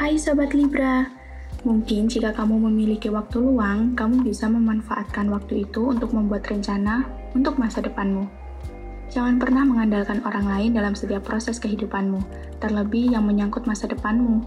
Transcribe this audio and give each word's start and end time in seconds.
Hai 0.00 0.16
Sobat 0.16 0.56
Libra, 0.56 1.12
mungkin 1.60 2.08
jika 2.08 2.32
kamu 2.32 2.72
memiliki 2.72 3.12
waktu 3.12 3.36
luang, 3.36 3.92
kamu 3.92 4.24
bisa 4.24 4.48
memanfaatkan 4.48 5.28
waktu 5.28 5.68
itu 5.68 5.92
untuk 5.92 6.16
membuat 6.16 6.48
rencana 6.48 7.04
untuk 7.36 7.60
masa 7.60 7.84
depanmu. 7.84 8.24
Jangan 9.12 9.36
pernah 9.36 9.60
mengandalkan 9.60 10.24
orang 10.24 10.48
lain 10.48 10.70
dalam 10.72 10.96
setiap 10.96 11.28
proses 11.28 11.60
kehidupanmu, 11.60 12.16
terlebih 12.64 13.12
yang 13.12 13.28
menyangkut 13.28 13.68
masa 13.68 13.92
depanmu. 13.92 14.40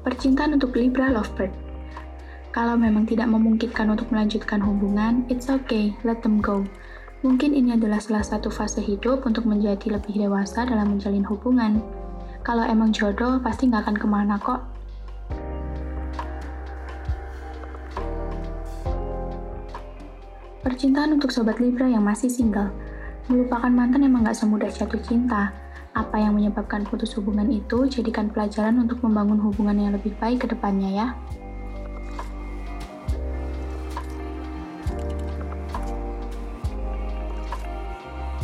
Percintaan 0.00 0.56
untuk 0.56 0.80
Libra 0.80 1.12
Lovebird 1.12 1.52
Kalau 2.56 2.72
memang 2.80 3.04
tidak 3.04 3.28
memungkinkan 3.28 3.92
untuk 3.92 4.08
melanjutkan 4.08 4.64
hubungan, 4.64 5.28
it's 5.28 5.52
okay, 5.52 5.92
let 6.08 6.24
them 6.24 6.40
go. 6.40 6.64
Mungkin 7.20 7.52
ini 7.52 7.76
adalah 7.76 8.00
salah 8.00 8.24
satu 8.24 8.48
fase 8.48 8.80
hidup 8.80 9.28
untuk 9.28 9.44
menjadi 9.44 10.00
lebih 10.00 10.24
dewasa 10.24 10.64
dalam 10.64 10.96
menjalin 10.96 11.20
hubungan. 11.28 11.84
Kalau 12.40 12.64
emang 12.64 12.96
jodoh, 12.96 13.36
pasti 13.44 13.68
nggak 13.68 13.84
akan 13.84 13.96
ke 14.00 14.06
mana 14.08 14.40
kok. 14.40 14.64
Percintaan 20.64 21.20
untuk 21.20 21.28
Sobat 21.28 21.60
Libra 21.60 21.92
yang 21.92 22.08
masih 22.08 22.32
single. 22.32 22.72
Melupakan 23.28 23.68
mantan 23.68 24.08
emang 24.08 24.24
nggak 24.24 24.40
semudah 24.40 24.72
jatuh 24.72 25.04
cinta. 25.04 25.52
Apa 25.92 26.16
yang 26.16 26.32
menyebabkan 26.32 26.88
putus 26.88 27.12
hubungan 27.20 27.52
itu, 27.52 27.84
jadikan 27.84 28.32
pelajaran 28.32 28.80
untuk 28.80 29.04
membangun 29.04 29.36
hubungan 29.44 29.76
yang 29.76 29.92
lebih 29.92 30.16
baik 30.16 30.48
ke 30.48 30.56
depannya 30.56 30.88
ya. 30.88 31.08